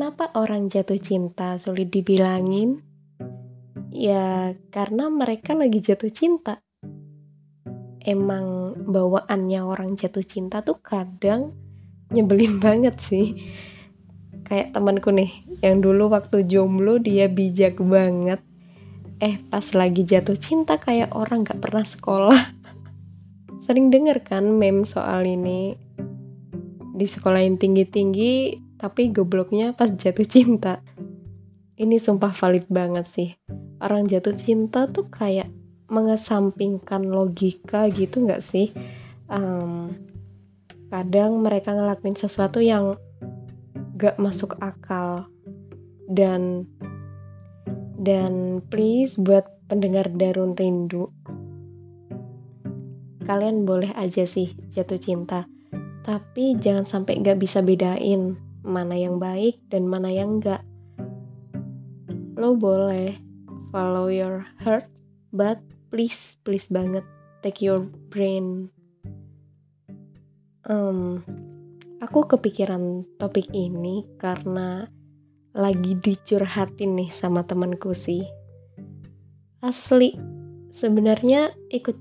Kenapa 0.00 0.32
orang 0.32 0.72
jatuh 0.72 0.96
cinta 0.96 1.60
sulit 1.60 1.92
dibilangin? 1.92 2.80
Ya, 3.92 4.56
karena 4.72 5.12
mereka 5.12 5.52
lagi 5.52 5.76
jatuh 5.84 6.08
cinta. 6.08 6.64
Emang 8.00 8.80
bawaannya 8.88 9.60
orang 9.60 10.00
jatuh 10.00 10.24
cinta 10.24 10.64
tuh 10.64 10.80
kadang 10.80 11.52
nyebelin 12.16 12.56
banget 12.64 12.96
sih. 12.96 13.44
Kayak 14.48 14.72
temanku 14.72 15.12
nih, 15.12 15.36
yang 15.60 15.84
dulu 15.84 16.08
waktu 16.16 16.48
jomblo 16.48 16.96
dia 16.96 17.28
bijak 17.28 17.76
banget. 17.84 18.40
Eh, 19.20 19.36
pas 19.52 19.68
lagi 19.76 20.08
jatuh 20.08 20.40
cinta 20.40 20.80
kayak 20.80 21.12
orang 21.12 21.44
gak 21.44 21.60
pernah 21.60 21.84
sekolah. 21.84 22.56
Sering 23.68 23.92
denger 23.92 24.24
kan 24.24 24.48
meme 24.48 24.88
soal 24.88 25.28
ini 25.28 25.76
di 26.96 27.04
sekolah 27.04 27.44
yang 27.44 27.60
tinggi-tinggi 27.60 28.69
tapi 28.80 29.12
gobloknya 29.12 29.76
pas 29.76 29.92
jatuh 29.92 30.24
cinta. 30.24 30.80
Ini 31.76 32.00
sumpah 32.00 32.32
valid 32.32 32.64
banget 32.72 33.04
sih. 33.04 33.30
Orang 33.80 34.08
jatuh 34.08 34.32
cinta 34.32 34.88
tuh 34.88 35.12
kayak 35.12 35.52
mengesampingkan 35.92 37.04
logika 37.04 37.88
gitu 37.92 38.24
nggak 38.24 38.40
sih? 38.40 38.72
Um, 39.28 39.92
kadang 40.90 41.38
mereka 41.44 41.76
ngelakuin 41.76 42.18
sesuatu 42.18 42.58
yang 42.58 42.98
gak 44.00 44.16
masuk 44.18 44.58
akal 44.58 45.30
dan 46.10 46.66
dan 48.00 48.64
please 48.72 49.20
buat 49.20 49.46
pendengar 49.70 50.10
Darun 50.10 50.58
Rindu 50.58 51.14
kalian 53.22 53.62
boleh 53.62 53.94
aja 53.94 54.26
sih 54.26 54.56
jatuh 54.74 54.98
cinta 54.98 55.46
tapi 56.02 56.58
jangan 56.58 56.88
sampai 56.88 57.22
gak 57.22 57.38
bisa 57.38 57.62
bedain 57.62 58.49
mana 58.60 58.96
yang 58.96 59.16
baik 59.16 59.60
dan 59.72 59.88
mana 59.88 60.12
yang 60.12 60.38
enggak. 60.38 60.64
Lo 62.36 62.56
boleh 62.56 63.16
follow 63.70 64.08
your 64.08 64.44
heart, 64.60 64.88
but 65.30 65.60
please, 65.92 66.36
please 66.42 66.66
banget 66.68 67.04
take 67.40 67.64
your 67.64 67.84
brain. 68.12 68.68
Um, 70.68 71.24
aku 71.98 72.28
kepikiran 72.30 73.04
topik 73.18 73.48
ini 73.50 74.06
karena 74.20 74.86
lagi 75.50 75.98
dicurhatin 75.98 76.94
nih 76.94 77.10
sama 77.10 77.42
temanku 77.42 77.90
sih. 77.90 78.22
Asli, 79.60 80.14
sebenarnya 80.70 81.52
ikut 81.68 81.98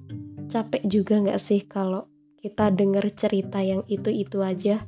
capek 0.47 0.85
juga 0.85 1.19
nggak 1.19 1.41
sih 1.41 1.65
kalau 1.65 2.07
kita 2.39 2.71
denger 2.71 3.11
cerita 3.13 3.59
yang 3.59 3.83
itu-itu 3.89 4.39
aja. 4.45 4.85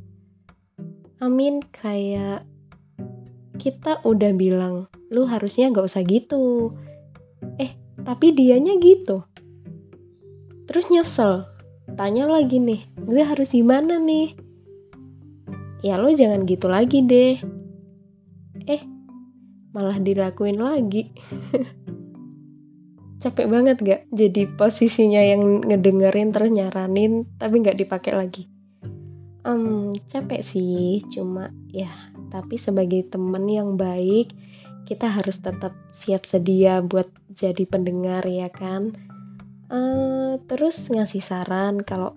Amin 1.21 1.61
kayak 1.61 2.49
kita 3.61 4.01
udah 4.01 4.33
bilang, 4.33 4.89
lu 5.13 5.29
harusnya 5.29 5.69
gak 5.69 5.85
usah 5.85 6.01
gitu. 6.01 6.73
Eh, 7.61 7.77
tapi 8.01 8.33
dianya 8.33 8.73
gitu. 8.81 9.21
Terus 10.65 10.89
nyesel, 10.89 11.45
tanya 11.93 12.25
lagi 12.25 12.57
nih, 12.57 12.89
gue 12.97 13.21
harus 13.21 13.53
gimana 13.53 14.01
nih? 14.01 14.33
Ya 15.85 16.01
lo 16.01 16.09
jangan 16.09 16.41
gitu 16.49 16.65
lagi 16.65 17.05
deh. 17.05 17.37
Eh, 18.65 18.81
malah 19.77 20.01
dilakuin 20.01 20.57
lagi. 20.57 21.13
capek 23.21 23.45
banget 23.45 23.77
gak 23.85 24.01
jadi 24.09 24.49
posisinya 24.57 25.21
yang 25.21 25.61
ngedengerin 25.69 26.33
terus 26.33 26.49
nyaranin 26.49 27.29
tapi 27.37 27.61
gak 27.61 27.77
dipakai 27.77 28.17
lagi 28.17 28.49
um, 29.45 29.93
capek 30.09 30.41
sih 30.45 31.01
cuma 31.09 31.53
ya 31.71 31.89
tapi 32.31 32.55
sebagai 32.55 33.07
temen 33.11 33.45
yang 33.49 33.75
baik 33.75 34.31
kita 34.91 35.07
harus 35.07 35.39
tetap 35.39 35.71
siap 35.95 36.27
sedia 36.27 36.83
buat 36.83 37.07
jadi 37.31 37.63
pendengar 37.63 38.27
ya 38.27 38.51
kan? 38.51 38.91
Uh, 39.71 40.35
terus 40.51 40.91
ngasih 40.91 41.23
saran 41.23 41.79
kalau 41.79 42.11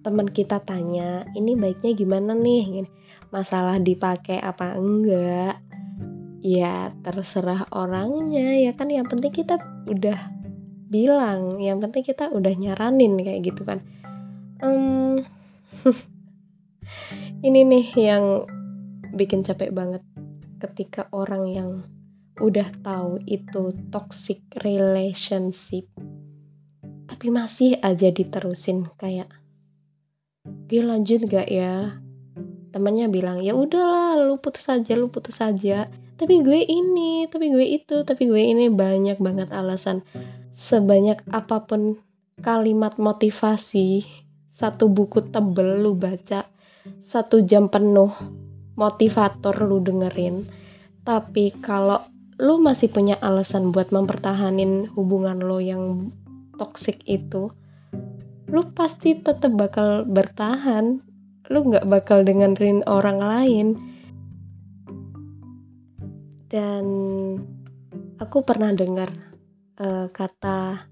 teman 0.00 0.24
kita 0.24 0.56
tanya 0.64 1.28
ini 1.36 1.52
baiknya 1.52 1.92
gimana 1.92 2.32
nih? 2.32 2.88
Masalah 3.28 3.76
dipakai 3.76 4.40
apa 4.40 4.80
enggak? 4.80 5.60
Ya 6.40 6.96
terserah 7.04 7.68
orangnya 7.76 8.56
ya 8.56 8.72
kan? 8.72 8.88
Yang 8.88 9.12
penting 9.12 9.32
kita 9.44 9.60
udah 9.84 10.32
bilang 10.88 11.60
yang 11.60 11.76
penting 11.84 12.08
kita 12.08 12.32
udah 12.32 12.56
nyaranin 12.56 13.20
kayak 13.20 13.52
gitu 13.52 13.68
kan? 13.68 13.84
Um, 14.64 15.20
ini 17.40 17.64
nih 17.64 17.86
yang 17.96 18.24
bikin 19.14 19.42
capek 19.42 19.72
banget. 19.72 20.02
Ketika 20.58 21.06
orang 21.14 21.44
yang 21.48 21.70
udah 22.38 22.70
tahu 22.82 23.18
itu 23.26 23.74
toxic 23.90 24.46
relationship 24.62 25.90
tapi 27.08 27.34
masih 27.34 27.74
aja 27.82 28.14
diterusin 28.14 28.94
kayak 28.94 29.26
gue 30.70 30.84
lanjut 30.84 31.26
gak 31.26 31.50
ya? 31.50 31.98
Temannya 32.70 33.10
bilang 33.10 33.42
ya 33.42 33.56
udahlah 33.56 34.20
lu 34.22 34.38
putus 34.38 34.68
aja 34.70 34.94
lu 34.94 35.10
putus 35.10 35.40
aja. 35.42 35.88
Tapi 36.14 36.44
gue 36.44 36.62
ini 36.62 37.26
tapi 37.26 37.50
gue 37.50 37.64
itu 37.64 38.04
tapi 38.04 38.28
gue 38.28 38.38
ini 38.38 38.70
banyak 38.70 39.18
banget 39.18 39.50
alasan. 39.50 40.04
Sebanyak 40.54 41.26
apa 41.32 41.64
pun 41.64 41.98
kalimat 42.38 43.00
motivasi 43.00 44.04
satu 44.52 44.86
buku 44.86 45.24
tebel 45.32 45.80
lu 45.80 45.98
baca 45.98 46.46
satu 47.02 47.40
jam 47.42 47.72
penuh 47.72 48.12
motivator 48.78 49.54
lu 49.64 49.82
dengerin. 49.82 50.46
Tapi 51.02 51.56
kalau 51.58 52.06
lu 52.38 52.62
masih 52.62 52.92
punya 52.92 53.18
alasan 53.18 53.74
buat 53.74 53.90
mempertahanin 53.90 54.94
hubungan 54.94 55.42
lo 55.42 55.58
yang 55.58 56.14
toxic 56.54 57.02
itu 57.10 57.50
lu 58.48 58.64
pasti 58.72 59.12
tetap 59.18 59.52
bakal 59.52 60.08
bertahan. 60.08 61.04
Lu 61.48 61.58
nggak 61.64 61.88
bakal 61.88 62.24
dengerin 62.24 62.84
orang 62.88 63.20
lain. 63.20 63.66
Dan 66.48 66.84
aku 68.16 68.40
pernah 68.40 68.72
dengar 68.72 69.12
uh, 69.76 70.08
kata 70.08 70.88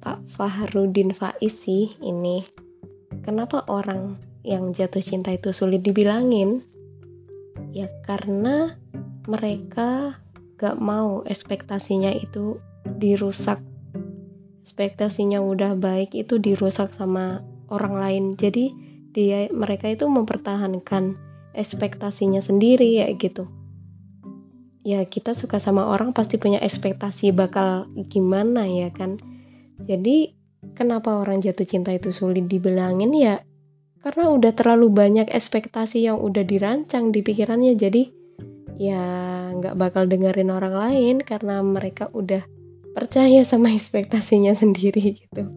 Pak 0.00 0.18
Fahrudin 0.32 1.12
Faiz 1.12 1.68
ini 1.68 2.40
kenapa 3.20 3.68
orang 3.68 4.16
yang 4.42 4.74
jatuh 4.74 5.02
cinta 5.02 5.30
itu 5.30 5.54
sulit 5.54 5.86
dibilangin 5.86 6.66
ya 7.72 7.88
karena 8.04 8.76
mereka 9.26 10.18
gak 10.58 10.78
mau 10.78 11.26
ekspektasinya 11.26 12.10
itu 12.14 12.58
dirusak. 12.86 13.58
Ekspektasinya 14.62 15.42
udah 15.42 15.74
baik 15.74 16.14
itu 16.14 16.38
dirusak 16.38 16.94
sama 16.94 17.42
orang 17.66 17.94
lain. 17.98 18.24
Jadi 18.38 18.70
dia 19.10 19.50
mereka 19.50 19.90
itu 19.90 20.06
mempertahankan 20.06 21.18
ekspektasinya 21.52 22.38
sendiri 22.38 23.02
ya 23.02 23.10
gitu. 23.14 23.50
Ya 24.82 25.02
kita 25.06 25.34
suka 25.34 25.62
sama 25.62 25.86
orang 25.86 26.10
pasti 26.10 26.38
punya 26.38 26.58
ekspektasi 26.58 27.30
bakal 27.30 27.86
gimana 28.10 28.66
ya 28.66 28.90
kan? 28.90 29.18
Jadi 29.82 30.34
kenapa 30.74 31.18
orang 31.18 31.42
jatuh 31.42 31.66
cinta 31.66 31.94
itu 31.94 32.10
sulit 32.10 32.46
dibilangin? 32.50 33.14
Ya 33.14 33.46
karena 34.02 34.34
udah 34.34 34.52
terlalu 34.52 34.90
banyak 34.90 35.30
ekspektasi 35.30 36.10
yang 36.10 36.18
udah 36.18 36.42
dirancang 36.42 37.14
di 37.14 37.22
pikirannya 37.22 37.78
jadi 37.78 38.02
ya 38.82 39.02
nggak 39.54 39.78
bakal 39.78 40.10
dengerin 40.10 40.50
orang 40.50 40.74
lain 40.74 41.16
karena 41.22 41.62
mereka 41.62 42.10
udah 42.10 42.42
percaya 42.92 43.46
sama 43.46 43.70
ekspektasinya 43.72 44.52
sendiri 44.62 45.16
gitu. 45.16 45.48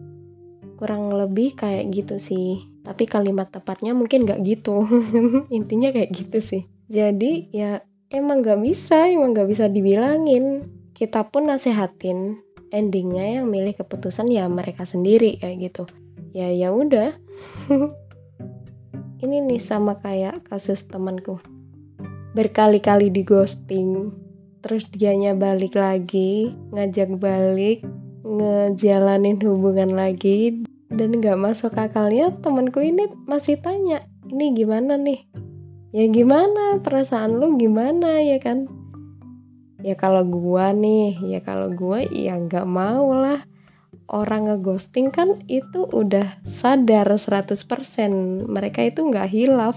Kurang 0.78 1.10
lebih 1.12 1.58
kayak 1.58 1.90
gitu 1.90 2.22
sih 2.22 2.76
tapi 2.86 3.10
kalimat 3.10 3.50
tepatnya 3.50 3.98
mungkin 3.98 4.22
nggak 4.22 4.40
gitu. 4.46 4.86
Intinya 5.58 5.90
kayak 5.90 6.14
gitu 6.14 6.38
sih. 6.38 6.62
Jadi 6.86 7.50
ya 7.50 7.82
emang 8.14 8.46
gak 8.46 8.62
bisa 8.62 9.10
emang 9.10 9.34
gak 9.34 9.50
bisa 9.50 9.66
dibilangin. 9.66 10.70
Kita 10.94 11.26
pun 11.26 11.50
nasehatin 11.50 12.38
endingnya 12.70 13.42
yang 13.42 13.50
milih 13.50 13.74
keputusan 13.74 14.30
ya 14.30 14.46
mereka 14.46 14.86
sendiri 14.86 15.34
kayak 15.42 15.72
gitu. 15.72 15.84
Ya 16.30 16.46
ya 16.54 16.70
udah 16.70 17.18
ini 19.24 19.40
nih 19.40 19.62
sama 19.62 19.96
kayak 20.00 20.44
kasus 20.48 20.84
temanku. 20.88 21.40
Berkali-kali 22.36 23.08
di 23.08 23.24
ghosting 23.24 24.12
terus 24.60 24.84
dianya 24.90 25.32
balik 25.32 25.78
lagi 25.78 26.50
ngajak 26.74 27.16
balik 27.22 27.86
ngejalanin 28.26 29.38
hubungan 29.38 29.94
lagi 29.94 30.66
dan 30.90 31.22
gak 31.22 31.38
masuk 31.38 31.78
akalnya 31.78 32.34
temanku 32.42 32.82
ini 32.82 33.06
masih 33.30 33.56
tanya 33.62 34.02
ini 34.26 34.52
gimana 34.52 34.98
nih? 34.98 35.22
Ya 35.94 36.04
gimana? 36.10 36.82
Perasaan 36.82 37.38
lu 37.38 37.54
gimana? 37.56 38.20
Ya 38.20 38.36
kan? 38.42 38.66
Ya 39.80 39.94
kalau 39.94 40.26
gua 40.26 40.74
nih 40.74 41.14
ya 41.24 41.40
kalau 41.40 41.70
gua 41.70 42.02
ya 42.02 42.34
nggak 42.34 42.66
mau 42.66 43.14
lah 43.14 43.46
orang 44.06 44.50
ngeghosting 44.50 45.10
kan 45.10 45.42
itu 45.50 45.86
udah 45.86 46.38
sadar 46.46 47.10
100% 47.10 47.58
mereka 48.46 48.82
itu 48.86 49.02
nggak 49.02 49.28
hilaf. 49.30 49.76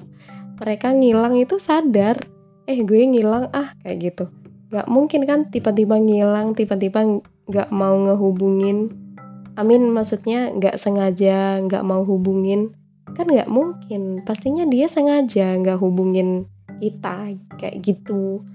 Mereka 0.59 0.93
ngilang 0.93 1.39
itu 1.39 1.57
sadar. 1.57 2.27
Eh 2.69 2.85
gue 2.85 3.01
ngilang 3.05 3.49
ah 3.55 3.73
kayak 3.81 3.97
gitu. 4.13 4.25
Nggak 4.69 4.87
mungkin 4.91 5.21
kan 5.25 5.39
tiba-tiba 5.49 5.97
ngilang 5.97 6.53
tiba-tiba 6.53 7.23
nggak 7.49 7.69
mau 7.73 7.95
ngehubungin. 8.05 8.93
Amin 9.57 9.89
maksudnya 9.89 10.53
nggak 10.53 10.77
sengaja 10.77 11.57
nggak 11.65 11.81
mau 11.81 12.05
hubungin. 12.05 12.77
Kan 13.17 13.33
nggak 13.33 13.49
mungkin. 13.49 14.21
Pastinya 14.21 14.67
dia 14.69 14.85
sengaja 14.85 15.57
nggak 15.57 15.81
hubungin 15.81 16.45
kita 16.77 17.33
kayak 17.57 17.81
gitu. 17.81 18.45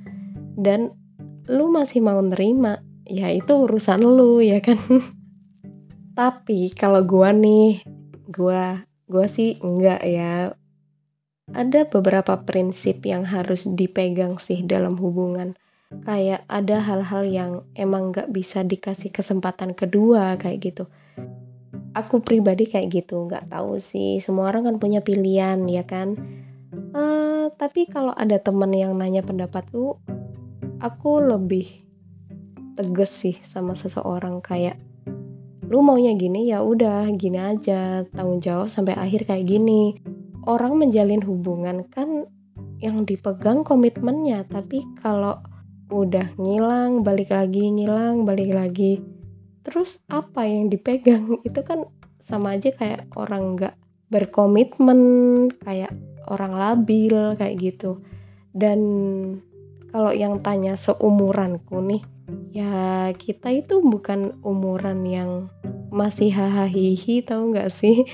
Dan 0.55 0.95
lu 1.51 1.69
masih 1.69 2.01
mau 2.01 2.21
nerima 2.23 2.81
ya 3.05 3.29
itu 3.29 3.69
urusan 3.69 4.01
lu 4.01 4.41
ya 4.41 4.65
kan 4.65 4.81
tapi 6.15 6.71
kalau 6.71 7.03
gua 7.03 7.35
nih 7.35 7.83
gua 8.31 8.87
gua 9.11 9.27
sih 9.27 9.59
enggak 9.59 10.01
ya. 10.07 10.55
Ada 11.53 11.85
beberapa 11.91 12.41
prinsip 12.47 13.05
yang 13.05 13.29
harus 13.29 13.69
dipegang 13.69 14.41
sih 14.41 14.65
dalam 14.65 14.97
hubungan. 14.97 15.59
Kayak 15.93 16.49
ada 16.49 16.81
hal-hal 16.81 17.23
yang 17.29 17.53
emang 17.77 18.11
gak 18.17 18.33
bisa 18.33 18.65
dikasih 18.65 19.13
kesempatan 19.13 19.77
kedua 19.77 20.41
kayak 20.41 20.59
gitu. 20.73 20.85
Aku 21.95 22.25
pribadi 22.25 22.67
kayak 22.67 22.91
gitu 22.91 23.29
nggak 23.29 23.53
tahu 23.53 23.79
sih. 23.79 24.19
Semua 24.19 24.51
orang 24.51 24.73
kan 24.73 24.77
punya 24.81 25.05
pilihan 25.05 25.61
ya 25.69 25.85
kan? 25.85 26.17
Uh, 26.97 27.53
tapi 27.55 27.87
kalau 27.87 28.11
ada 28.17 28.41
temen 28.41 28.73
yang 28.75 28.97
nanya 28.99 29.23
pendapatku 29.23 30.01
aku 30.83 31.11
lebih 31.23 31.87
tegas 32.75 33.13
sih 33.15 33.37
sama 33.45 33.79
seseorang. 33.79 34.43
Kayak 34.43 34.81
lu 35.69 35.81
maunya 35.81 36.13
gini 36.13 36.53
ya 36.53 36.61
udah 36.61 37.09
gini 37.17 37.41
aja 37.41 38.05
tanggung 38.13 38.41
jawab 38.41 38.69
sampai 38.69 38.97
akhir 38.97 39.25
kayak 39.29 39.49
gini. 39.49 39.97
Orang 40.45 40.77
menjalin 40.77 41.25
hubungan 41.25 41.89
kan 41.89 42.29
yang 42.79 43.09
dipegang 43.09 43.65
komitmennya 43.65 44.45
tapi 44.45 44.85
kalau 45.01 45.41
udah 45.89 46.37
ngilang 46.37 47.01
balik 47.01 47.33
lagi 47.33 47.73
ngilang 47.73 48.29
balik 48.29 48.53
lagi 48.53 49.01
terus 49.65 50.05
apa 50.13 50.45
yang 50.45 50.69
dipegang? 50.69 51.39
Itu 51.49 51.65
kan 51.65 51.89
sama 52.21 52.57
aja 52.61 52.73
kayak 52.73 53.13
orang 53.17 53.57
nggak 53.57 53.75
berkomitmen 54.13 55.01
kayak 55.65 55.93
orang 56.29 56.57
labil 56.57 57.37
kayak 57.41 57.57
gitu. 57.57 58.05
Dan 58.55 58.81
kalau 59.91 60.13
yang 60.15 60.45
tanya 60.45 60.77
seumuranku 60.77 61.81
nih 61.83 62.14
ya 62.55 63.11
kita 63.17 63.51
itu 63.53 63.83
bukan 63.83 64.39
umuran 64.41 65.05
yang 65.05 65.53
masih 65.95 66.35
hahaha 66.35 67.23
tahu 67.23 67.55
nggak 67.55 67.71
sih? 67.71 68.05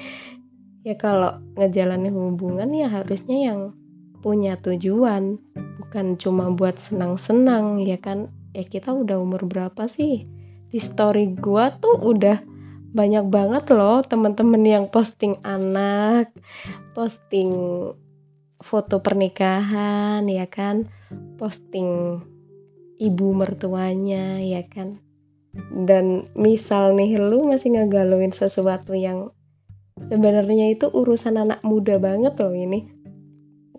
Ya 0.80 0.96
kalau 0.96 1.44
ngejalanin 1.60 2.08
hubungan 2.08 2.72
ya 2.72 2.88
harusnya 2.88 3.52
yang 3.52 3.76
punya 4.24 4.56
tujuan 4.56 5.36
bukan 5.76 6.16
cuma 6.16 6.48
buat 6.56 6.80
senang-senang 6.80 7.84
ya 7.84 8.00
kan? 8.00 8.32
Ya 8.56 8.64
kita 8.64 8.96
udah 8.96 9.20
umur 9.20 9.44
berapa 9.44 9.92
sih? 9.92 10.24
Di 10.72 10.80
story 10.80 11.36
gua 11.36 11.76
tuh 11.76 12.00
udah 12.00 12.40
banyak 12.96 13.28
banget 13.28 13.76
loh 13.76 14.00
temen-temen 14.00 14.64
yang 14.64 14.84
posting 14.88 15.36
anak 15.44 16.32
posting 16.96 17.52
foto 18.56 19.04
pernikahan 19.04 20.24
ya 20.32 20.48
kan? 20.48 20.88
Posting 21.36 22.20
ibu 23.00 23.32
mertuanya 23.32 24.36
ya 24.44 24.60
kan? 24.68 25.00
Dan 25.72 26.30
misal 26.36 26.94
nih 26.94 27.16
lu 27.16 27.48
masih 27.48 27.74
ngegaluin 27.74 28.30
sesuatu 28.30 28.92
yang 28.92 29.32
sebenarnya 29.98 30.70
itu 30.70 30.86
urusan 30.92 31.40
anak 31.40 31.64
muda 31.64 31.96
banget 31.96 32.36
loh 32.36 32.52
ini. 32.52 32.92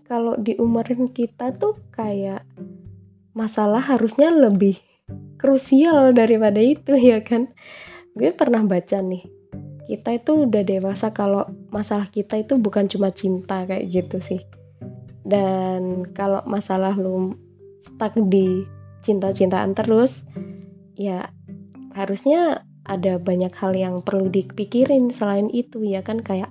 Kalau 0.09 0.35
di 0.35 0.57
umurin 0.59 1.07
kita 1.07 1.55
tuh 1.55 1.77
kayak 1.93 2.43
masalah 3.31 3.79
harusnya 3.79 4.27
lebih 4.33 4.75
krusial 5.39 6.11
daripada 6.11 6.59
itu 6.59 6.97
ya 6.97 7.23
kan? 7.23 7.53
Gue 8.17 8.35
pernah 8.35 8.65
baca 8.67 8.99
nih 8.99 9.41
kita 9.91 10.15
itu 10.15 10.47
udah 10.47 10.63
dewasa 10.63 11.11
kalau 11.11 11.43
masalah 11.67 12.07
kita 12.07 12.39
itu 12.39 12.55
bukan 12.55 12.87
cuma 12.87 13.11
cinta 13.11 13.67
kayak 13.67 13.91
gitu 13.91 14.23
sih. 14.23 14.39
Dan 15.19 16.07
kalau 16.15 16.39
masalah 16.47 16.95
lu 16.95 17.35
stuck 17.83 18.15
di 18.31 18.63
cinta-cintaan 19.01 19.73
terus 19.73 20.25
ya 20.95 21.33
harusnya 21.91 22.63
ada 22.85 23.21
banyak 23.21 23.53
hal 23.55 23.73
yang 23.77 23.95
perlu 24.01 24.27
dipikirin 24.31 25.13
selain 25.13 25.47
itu 25.53 25.85
ya 25.85 26.01
kan? 26.01 26.21
Kayak 26.25 26.49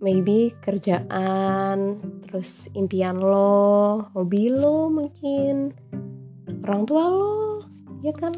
maybe 0.00 0.56
kerjaan 0.64 2.00
terus 2.24 2.72
impian 2.72 3.20
lo 3.20 4.08
hobi 4.16 4.48
lo 4.48 4.88
mungkin 4.88 5.76
orang 6.64 6.82
tua 6.88 7.04
lo 7.08 7.60
ya 8.00 8.16
kan? 8.16 8.32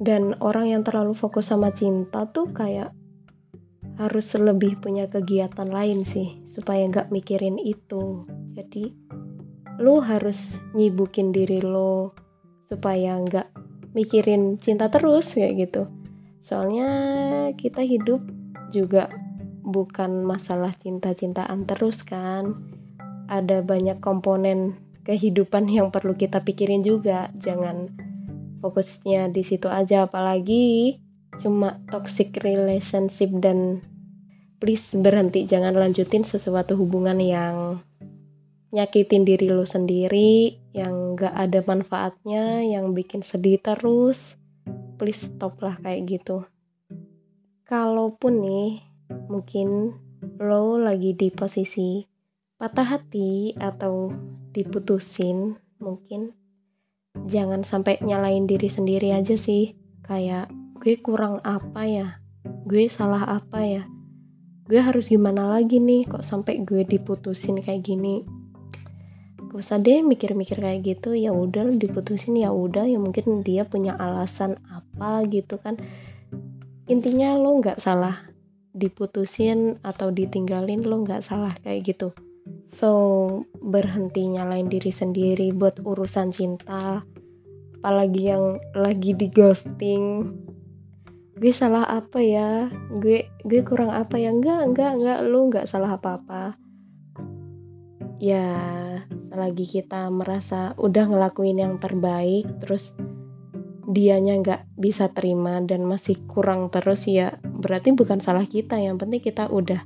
Dan 0.00 0.32
orang 0.40 0.72
yang 0.72 0.82
terlalu 0.82 1.12
fokus 1.12 1.52
sama 1.52 1.76
cinta 1.76 2.24
tuh 2.32 2.48
kayak 2.56 2.96
harus 4.00 4.32
lebih 4.32 4.80
punya 4.80 5.12
kegiatan 5.12 5.68
lain 5.68 6.08
sih 6.08 6.40
supaya 6.48 6.88
nggak 6.88 7.12
mikirin 7.12 7.60
itu. 7.60 8.24
Jadi 8.56 8.96
lu 9.80 10.04
harus 10.04 10.60
nyibukin 10.76 11.32
diri 11.32 11.64
lo 11.64 12.12
supaya 12.68 13.16
nggak 13.16 13.48
mikirin 13.96 14.60
cinta 14.60 14.92
terus 14.92 15.32
kayak 15.32 15.66
gitu. 15.66 15.88
Soalnya 16.44 16.88
kita 17.56 17.82
hidup 17.82 18.20
juga 18.70 19.10
bukan 19.64 20.22
masalah 20.22 20.76
cinta-cintaan 20.76 21.64
terus 21.64 22.04
kan. 22.04 22.54
Ada 23.26 23.64
banyak 23.64 23.98
komponen 24.04 24.76
kehidupan 25.02 25.66
yang 25.66 25.88
perlu 25.88 26.14
kita 26.14 26.44
pikirin 26.44 26.84
juga. 26.84 27.32
Jangan 27.40 27.90
fokusnya 28.60 29.32
di 29.32 29.42
situ 29.42 29.66
aja 29.72 30.04
apalagi 30.04 31.00
cuma 31.40 31.80
toxic 31.88 32.36
relationship 32.44 33.32
dan 33.40 33.80
please 34.60 34.92
berhenti 34.92 35.48
jangan 35.48 35.72
lanjutin 35.72 36.20
sesuatu 36.20 36.76
hubungan 36.76 37.16
yang 37.16 37.80
nyakitin 38.70 39.26
diri 39.26 39.50
lu 39.50 39.66
sendiri 39.66 40.54
yang 40.70 41.18
gak 41.18 41.34
ada 41.34 41.58
manfaatnya 41.66 42.62
yang 42.62 42.94
bikin 42.94 43.26
sedih 43.26 43.58
terus 43.58 44.38
please 44.94 45.26
stop 45.26 45.58
lah 45.58 45.74
kayak 45.82 46.06
gitu. 46.06 46.46
Kalaupun 47.66 48.42
nih 48.42 48.70
mungkin 49.26 49.98
lo 50.38 50.78
lagi 50.78 51.18
di 51.18 51.34
posisi 51.34 52.06
patah 52.54 52.98
hati 52.98 53.56
atau 53.58 54.12
diputusin 54.54 55.58
mungkin 55.80 56.30
jangan 57.26 57.66
sampai 57.66 57.98
nyalain 58.06 58.46
diri 58.46 58.70
sendiri 58.70 59.10
aja 59.10 59.34
sih. 59.34 59.74
Kayak 60.06 60.50
gue 60.78 60.94
kurang 61.02 61.42
apa 61.42 61.86
ya? 61.86 62.08
Gue 62.66 62.86
salah 62.86 63.26
apa 63.26 63.66
ya? 63.66 63.82
Gue 64.70 64.78
harus 64.78 65.10
gimana 65.10 65.50
lagi 65.50 65.82
nih 65.82 66.06
kok 66.06 66.22
sampai 66.22 66.62
gue 66.62 66.86
diputusin 66.86 67.58
kayak 67.58 67.82
gini 67.82 68.39
gak 69.50 69.66
usah 69.66 69.82
deh 69.82 70.06
mikir-mikir 70.06 70.62
kayak 70.62 70.86
gitu. 70.86 71.18
Ya 71.18 71.34
udah 71.34 71.66
diputusin 71.74 72.38
ya 72.38 72.54
udah. 72.54 72.86
Ya 72.86 73.02
mungkin 73.02 73.42
dia 73.42 73.66
punya 73.66 73.98
alasan 73.98 74.62
apa 74.70 75.26
gitu 75.26 75.58
kan. 75.58 75.74
Intinya 76.86 77.34
lo 77.34 77.58
nggak 77.58 77.82
salah 77.82 78.30
diputusin 78.70 79.82
atau 79.82 80.14
ditinggalin 80.14 80.86
lo 80.86 81.02
nggak 81.02 81.26
salah 81.26 81.58
kayak 81.66 81.82
gitu. 81.90 82.14
So 82.70 82.90
berhenti 83.58 84.30
nyalain 84.30 84.70
diri 84.70 84.94
sendiri 84.94 85.50
buat 85.50 85.82
urusan 85.82 86.30
cinta 86.30 87.02
apalagi 87.78 88.30
yang 88.30 88.62
lagi 88.74 89.18
di 89.18 89.26
ghosting. 89.26 90.30
Gue 91.34 91.50
salah 91.50 91.88
apa 91.88 92.22
ya? 92.22 92.70
Gue 92.90 93.26
gue 93.42 93.66
kurang 93.66 93.90
apa 93.90 94.14
ya? 94.20 94.30
Enggak 94.30 94.70
enggak 94.70 94.90
enggak 94.94 95.18
lu 95.26 95.50
enggak 95.50 95.66
salah 95.66 95.98
apa-apa. 95.98 96.54
Ya 98.20 98.46
selagi 99.30 99.66
kita 99.80 100.10
merasa 100.10 100.74
udah 100.74 101.06
ngelakuin 101.06 101.62
yang 101.62 101.74
terbaik 101.78 102.50
terus 102.58 102.98
dianya 103.90 104.38
nggak 104.38 104.62
bisa 104.78 105.10
terima 105.10 105.62
dan 105.62 105.86
masih 105.86 106.18
kurang 106.26 106.70
terus 106.70 107.06
ya 107.06 107.38
berarti 107.42 107.92
bukan 107.92 108.18
salah 108.18 108.48
kita. 108.48 108.80
Yang 108.80 109.06
penting 109.06 109.22
kita 109.22 109.44
udah 109.52 109.82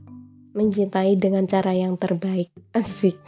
mencintai 0.54 1.18
dengan 1.18 1.44
cara 1.50 1.74
yang 1.74 1.98
terbaik. 1.98 2.54
Asik. 2.78 3.18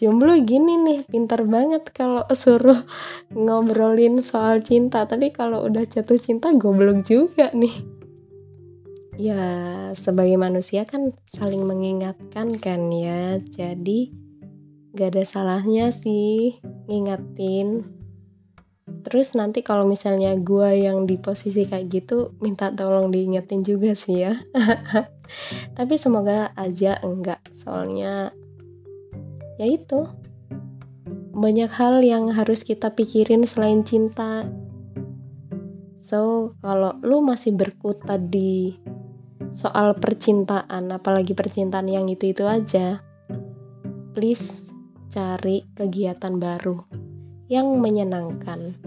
Jomblo 0.00 0.32
gini 0.40 0.80
nih 0.80 1.04
pintar 1.04 1.44
banget 1.44 1.92
kalau 1.92 2.24
suruh 2.32 2.88
ngobrolin 3.36 4.24
soal 4.24 4.64
cinta. 4.64 5.04
Tapi 5.04 5.30
kalau 5.30 5.68
udah 5.68 5.84
jatuh 5.86 6.16
cinta 6.16 6.50
goblok 6.56 7.04
juga 7.04 7.52
nih. 7.52 7.76
Ya 9.20 9.44
sebagai 9.92 10.40
manusia 10.40 10.88
kan 10.88 11.12
saling 11.28 11.68
mengingatkan 11.68 12.56
kan 12.56 12.88
ya. 12.88 13.36
Jadi 13.44 14.29
gak 14.94 15.14
ada 15.16 15.24
salahnya 15.26 15.94
sih 15.94 16.58
ngingetin. 16.90 17.86
Terus 19.06 19.32
nanti 19.38 19.62
kalau 19.62 19.86
misalnya 19.86 20.34
gue 20.34 20.84
yang 20.84 21.06
di 21.06 21.16
posisi 21.16 21.64
kayak 21.64 21.86
gitu 21.88 22.34
minta 22.42 22.74
tolong 22.74 23.14
diingetin 23.14 23.62
juga 23.62 23.94
sih 23.94 24.26
ya. 24.26 24.34
Tapi 25.78 25.94
semoga 25.94 26.50
aja 26.58 26.98
enggak 27.00 27.40
soalnya 27.54 28.34
ya 29.56 29.66
itu. 29.66 30.10
Banyak 31.30 31.70
hal 31.70 32.02
yang 32.02 32.34
harus 32.34 32.66
kita 32.66 32.92
pikirin 32.92 33.46
selain 33.46 33.86
cinta. 33.86 34.50
So 36.02 36.52
kalau 36.60 36.98
lu 37.06 37.22
masih 37.22 37.54
berkutat 37.54 38.28
di 38.28 38.74
soal 39.54 39.94
percintaan 39.98 40.90
apalagi 40.94 41.34
percintaan 41.34 41.90
yang 41.90 42.06
itu-itu 42.06 42.46
aja 42.46 43.02
please 44.14 44.69
cari 45.10 45.66
kegiatan 45.74 46.38
baru 46.38 46.86
yang 47.50 47.82
menyenangkan 47.82 48.78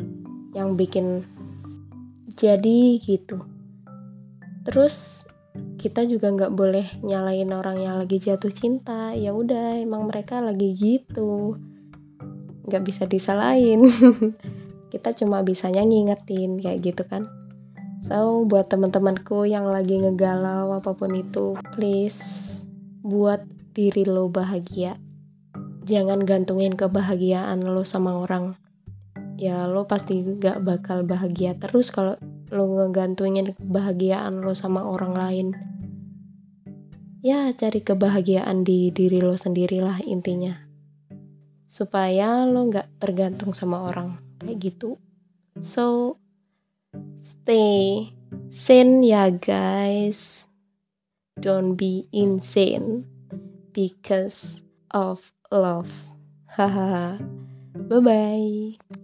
yang 0.56 0.80
bikin 0.80 1.28
jadi 2.32 2.96
gitu. 3.04 3.44
Terus 4.64 5.28
kita 5.76 6.08
juga 6.08 6.32
nggak 6.32 6.56
boleh 6.56 6.88
nyalain 7.04 7.52
orang 7.52 7.78
yang 7.84 7.96
lagi 8.00 8.24
jatuh 8.24 8.56
cinta. 8.56 9.12
Ya 9.12 9.36
udah 9.36 9.84
emang 9.84 10.08
mereka 10.08 10.40
lagi 10.40 10.72
gitu. 10.80 11.60
Nggak 12.72 12.84
bisa 12.88 13.04
disalahin. 13.04 13.84
Kita 14.96 15.12
cuma 15.12 15.44
bisanya 15.44 15.84
ngingetin 15.84 16.64
kayak 16.64 16.80
gitu 16.88 17.04
kan. 17.04 17.28
So 18.08 18.48
buat 18.48 18.72
teman-temanku 18.72 19.44
yang 19.44 19.68
lagi 19.68 20.00
ngegalau 20.00 20.72
apa 20.72 20.96
pun 20.96 21.12
itu 21.20 21.60
please 21.76 22.24
buat 23.04 23.44
diri 23.76 24.08
lo 24.08 24.32
bahagia 24.32 25.03
jangan 25.84 26.24
gantungin 26.24 26.80
kebahagiaan 26.80 27.64
lo 27.64 27.84
sama 27.84 28.16
orang. 28.16 28.56
Ya 29.36 29.68
lo 29.68 29.84
pasti 29.84 30.24
gak 30.24 30.64
bakal 30.64 31.04
bahagia 31.04 31.60
terus 31.60 31.92
kalau 31.92 32.16
lo 32.48 32.64
ngegantungin 32.70 33.58
kebahagiaan 33.60 34.40
lo 34.40 34.56
sama 34.56 34.88
orang 34.88 35.14
lain. 35.14 35.48
Ya 37.24 37.52
cari 37.52 37.84
kebahagiaan 37.84 38.64
di 38.64 38.92
diri 38.96 39.20
lo 39.20 39.36
sendirilah 39.36 40.04
intinya. 40.08 40.64
Supaya 41.68 42.48
lo 42.48 42.68
gak 42.72 42.88
tergantung 43.04 43.52
sama 43.52 43.84
orang. 43.84 44.24
Kayak 44.40 44.72
gitu. 44.72 45.00
So 45.60 46.16
stay 47.20 48.12
sane 48.48 49.04
ya 49.04 49.28
guys. 49.34 50.48
Don't 51.34 51.76
be 51.76 52.08
insane 52.14 53.10
because 53.74 54.62
of 54.94 55.33
love. 55.58 55.92
Hahaha. 56.58 57.18
Bye 57.90 58.00
bye. 58.00 58.98